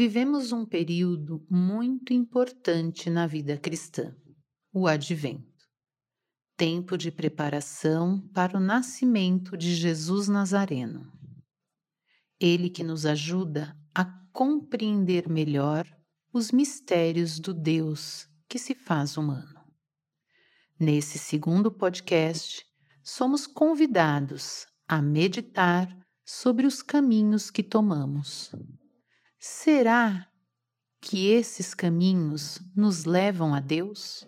[0.00, 4.14] Vivemos um período muito importante na vida cristã,
[4.72, 5.66] o Advento.
[6.56, 11.12] Tempo de preparação para o nascimento de Jesus Nazareno.
[12.38, 15.84] Ele que nos ajuda a compreender melhor
[16.32, 19.64] os mistérios do Deus que se faz humano.
[20.78, 22.64] Nesse segundo podcast,
[23.02, 25.92] somos convidados a meditar
[26.24, 28.52] sobre os caminhos que tomamos.
[29.38, 30.26] Será
[31.00, 34.26] que esses caminhos nos levam a Deus?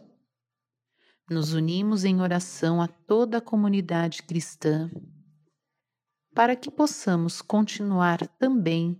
[1.28, 4.89] Nos unimos em oração a toda a comunidade cristã
[6.33, 8.98] para que possamos continuar também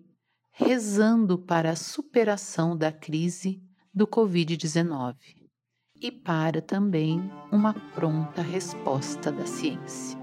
[0.51, 3.63] rezando para a superação da crise
[3.95, 5.17] do Covid-19
[5.95, 7.21] e para também
[7.53, 10.20] uma pronta resposta da ciência.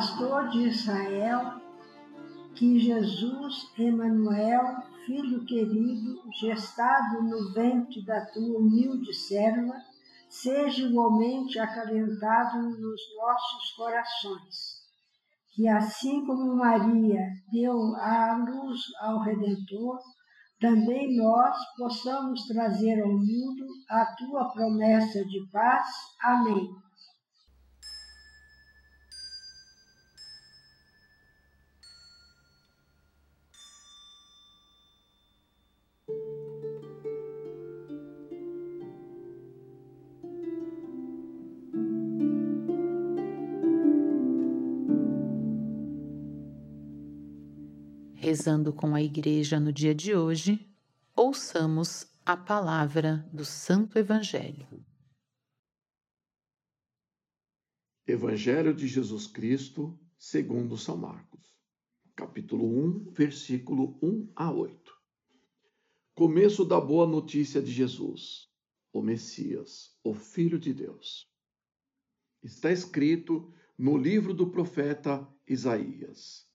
[0.00, 1.60] Pastor de Israel,
[2.54, 9.74] que Jesus, Emanuel, filho querido, gestado no ventre da tua humilde serva,
[10.26, 14.80] seja igualmente acalentado nos nossos corações.
[15.54, 19.98] Que assim como Maria deu a luz ao Redentor,
[20.58, 25.86] também nós possamos trazer ao mundo a tua promessa de paz.
[26.22, 26.70] Amém.
[48.30, 50.64] Rezando com a Igreja no dia de hoje,
[51.16, 54.68] ouçamos a palavra do Santo Evangelho.
[58.06, 61.44] Evangelho de Jesus Cristo, segundo São Marcos,
[62.14, 64.92] capítulo 1, versículo 1 a 8.
[66.14, 68.48] Começo da boa notícia de Jesus,
[68.92, 71.28] o Messias, o Filho de Deus.
[72.44, 76.48] Está escrito no livro do profeta Isaías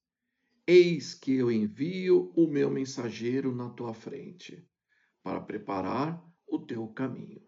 [0.68, 4.68] Eis que eu envio o meu mensageiro na tua frente,
[5.22, 7.44] para preparar o teu caminho.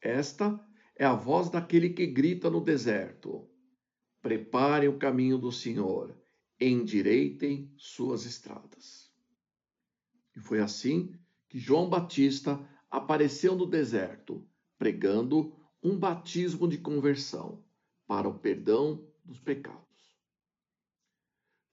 [0.00, 0.58] Esta
[0.96, 3.46] é a voz daquele que grita no deserto:
[4.22, 6.18] Prepare o caminho do Senhor,
[6.58, 9.12] endireitem suas estradas.
[10.34, 11.14] E foi assim
[11.50, 17.62] que João Batista apareceu no deserto, pregando um batismo de conversão
[18.06, 19.89] para o perdão dos pecados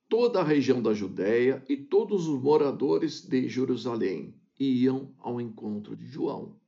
[0.10, 6.06] toda a região da Judéia e todos os moradores de Jerusalém iam ao encontro de
[6.08, 6.60] João.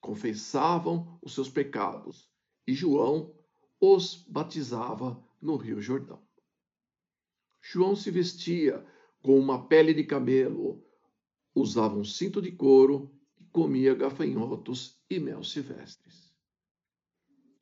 [0.00, 2.30] Confessavam os seus pecados
[2.66, 3.34] e João
[3.80, 6.20] os batizava no Rio Jordão.
[7.60, 8.84] João se vestia
[9.20, 10.84] com uma pele de camelo,
[11.54, 16.32] usava um cinto de couro e comia gafanhotos e mel silvestres.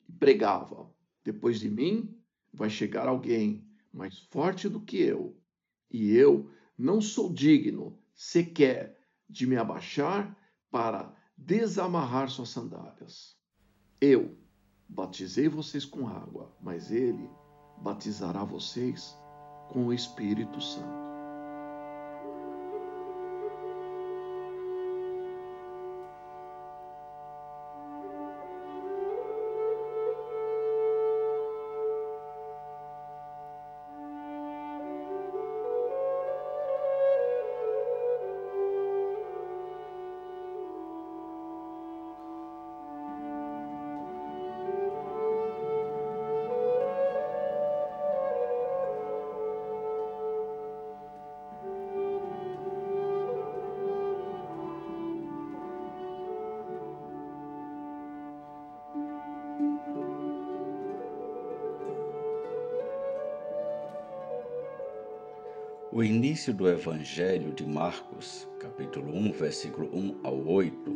[0.07, 0.91] E pregava:
[1.23, 2.17] Depois de mim
[2.51, 5.37] vai chegar alguém mais forte do que eu,
[5.89, 8.97] e eu não sou digno sequer
[9.29, 10.35] de me abaixar
[10.69, 13.35] para desamarrar suas sandálias.
[13.99, 14.37] Eu
[14.87, 17.29] batizei vocês com água, mas ele
[17.81, 19.15] batizará vocês
[19.69, 21.00] com o Espírito Santo.
[65.93, 70.89] O início do Evangelho de Marcos, capítulo 1, versículo 1 ao 8,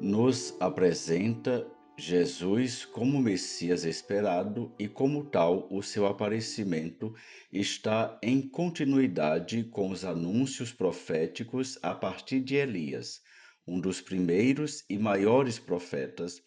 [0.00, 1.64] nos apresenta
[1.96, 7.14] Jesus como Messias esperado e, como tal, o seu aparecimento
[7.52, 13.22] está em continuidade com os anúncios proféticos a partir de Elias,
[13.64, 16.42] um dos primeiros e maiores profetas,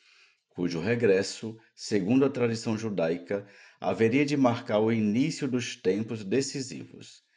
[0.50, 3.48] cujo regresso, segundo a tradição judaica,
[3.80, 7.29] haveria de marcar o início dos tempos decisivos.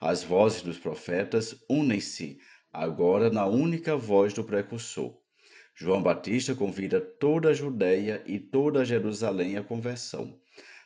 [0.00, 2.38] As vozes dos profetas unem-se
[2.72, 5.18] agora na única voz do precursor.
[5.74, 10.38] João Batista convida toda a Judéia e toda a Jerusalém à conversão,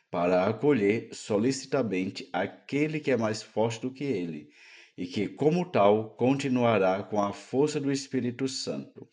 [0.09, 4.49] para acolher solicitamente aquele que é mais forte do que ele
[4.97, 9.07] e que, como tal, continuará com a força do Espírito Santo,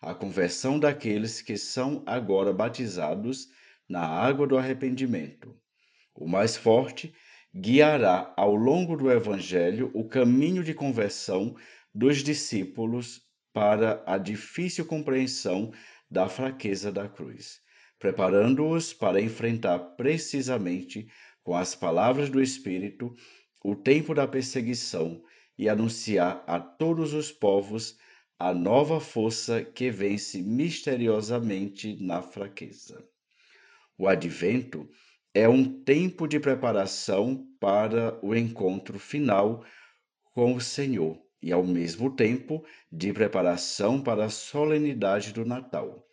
[0.00, 3.48] a conversão daqueles que são agora batizados
[3.88, 5.56] na água do arrependimento.
[6.14, 7.14] O mais forte
[7.56, 11.54] guiará ao longo do Evangelho o caminho de conversão
[11.94, 13.22] dos discípulos
[13.52, 15.72] para a difícil compreensão
[16.10, 17.60] da fraqueza da cruz,
[17.96, 21.06] preparando-os para enfrentar precisamente
[21.44, 23.14] com as palavras do Espírito
[23.62, 25.22] o tempo da perseguição
[25.56, 27.96] e anunciar a todos os povos
[28.36, 33.06] a nova força que vence misteriosamente na fraqueza.
[33.96, 34.88] O advento
[35.34, 39.64] é um tempo de preparação para o encontro final
[40.32, 46.06] com o Senhor e, ao mesmo tempo, de preparação para a solenidade do Natal.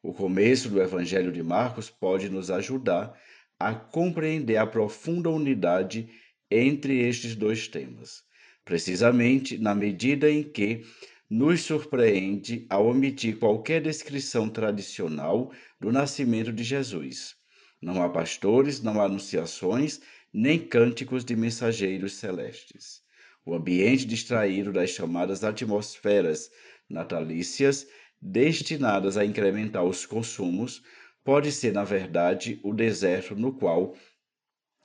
[0.00, 3.12] O começo do Evangelho de Marcos pode nos ajudar
[3.58, 6.08] a compreender a profunda unidade
[6.48, 8.22] entre estes dois temas,
[8.64, 10.82] precisamente na medida em que
[11.28, 17.39] nos surpreende ao omitir qualquer descrição tradicional do nascimento de Jesus.
[17.82, 20.00] Não há pastores, não há anunciações,
[20.32, 23.02] nem cânticos de mensageiros celestes.
[23.44, 26.50] O ambiente distraído das chamadas atmosferas
[26.88, 27.86] natalícias,
[28.20, 30.82] destinadas a incrementar os consumos,
[31.24, 33.96] pode ser, na verdade, o deserto no qual,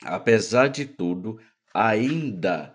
[0.02, 1.38] apesar de tudo,
[1.74, 2.74] ainda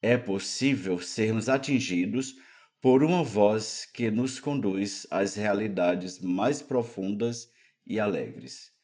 [0.00, 2.36] é possível sermos atingidos
[2.80, 7.50] por uma voz que nos conduz às realidades mais profundas
[7.86, 8.77] e alegres.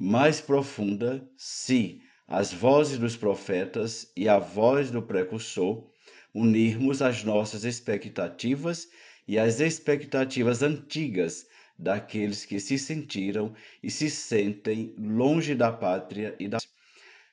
[0.00, 5.90] Mais profunda, se as vozes dos profetas e a voz do precursor
[6.32, 8.88] unirmos as nossas expectativas
[9.26, 13.52] e as expectativas antigas daqueles que se sentiram
[13.82, 16.58] e se sentem longe da pátria e da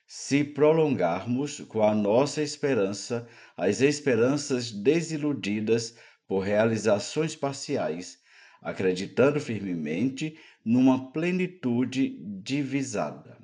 [0.04, 5.94] se prolongarmos com a nossa esperança as esperanças desiludidas
[6.26, 8.18] por realizações parciais,
[8.60, 10.36] acreditando firmemente
[10.66, 13.36] numa plenitude divisada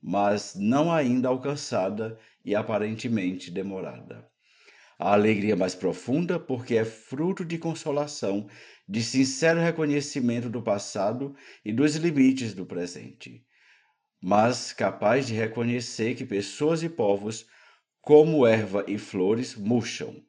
[0.00, 4.26] mas não ainda alcançada e aparentemente demorada.
[4.98, 8.48] A alegria mais profunda, porque é fruto de consolação,
[8.88, 13.44] de sincero reconhecimento do passado e dos limites do presente,
[14.20, 17.46] mas capaz de reconhecer que pessoas e povos,
[18.00, 20.24] como erva e flores, murcham,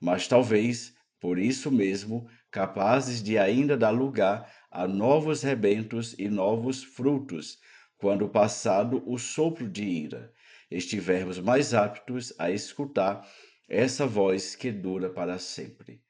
[0.00, 6.82] mas talvez, por isso mesmo, capazes de ainda dar lugar a novos rebentos e novos
[6.82, 7.60] frutos
[7.96, 10.32] quando passado o sopro de ira,
[10.68, 13.24] estivermos mais aptos a escutar
[13.68, 16.02] essa voz que dura para sempre.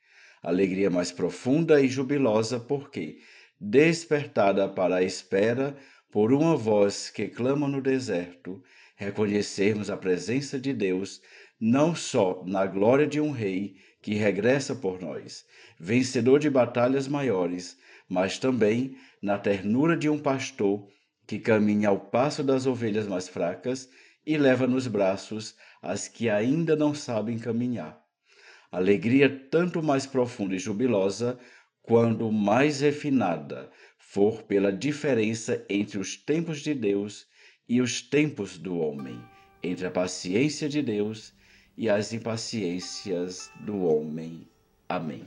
[0.42, 3.18] Alegria mais profunda e jubilosa, porque,
[3.60, 5.76] despertada para a espera
[6.10, 8.62] por uma voz que clama no deserto,
[8.96, 11.20] reconhecermos a presença de Deus
[11.60, 15.44] não só na glória de um rei que regressa por nós,
[15.78, 17.76] vencedor de batalhas maiores,
[18.08, 20.86] mas também na ternura de um pastor
[21.26, 23.88] que caminha ao passo das ovelhas mais fracas
[24.26, 28.02] e leva nos braços as que ainda não sabem caminhar.
[28.70, 31.38] Alegria tanto mais profunda e jubilosa
[31.82, 37.26] quando mais refinada for pela diferença entre os tempos de Deus
[37.68, 39.20] e os tempos do homem,
[39.62, 41.32] entre a paciência de Deus
[41.76, 44.48] e as impaciências do homem.
[44.88, 45.24] Amém.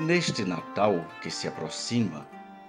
[0.00, 2.26] Neste Natal que se aproxima,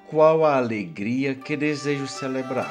[0.10, 2.70] qual a alegria que desejo celebrar?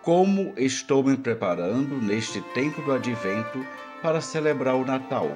[0.00, 3.66] Como estou me preparando neste tempo do advento
[4.02, 5.28] para celebrar o Natal?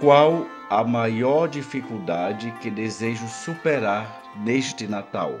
[0.00, 5.40] Qual a maior dificuldade que desejo superar neste Natal?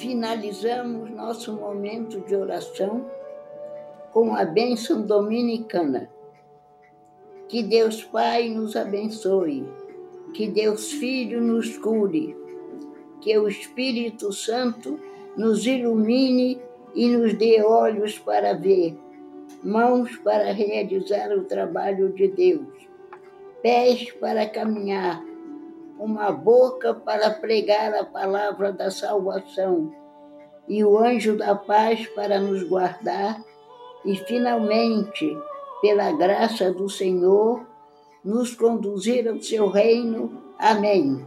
[0.00, 3.04] Finalizamos nosso momento de oração
[4.10, 6.10] com a bênção dominicana.
[7.46, 9.68] Que Deus Pai nos abençoe,
[10.32, 12.34] que Deus Filho nos cure,
[13.20, 14.98] que o Espírito Santo
[15.36, 16.58] nos ilumine
[16.94, 18.96] e nos dê olhos para ver,
[19.62, 22.88] mãos para realizar o trabalho de Deus,
[23.62, 25.22] pés para caminhar
[26.00, 29.94] uma boca para pregar a palavra da salvação,
[30.66, 33.38] e o anjo da paz para nos guardar,
[34.04, 35.36] e finalmente,
[35.82, 37.66] pela graça do Senhor,
[38.24, 40.42] nos conduzir ao seu reino.
[40.58, 41.26] Amém.